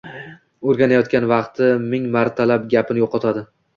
O’rganayotgan 0.71 1.27
vaqti 1.33 1.67
ming 1.93 2.07
martalab 2.17 2.67
gapini 2.73 3.05
yo’qotadi. 3.05 3.45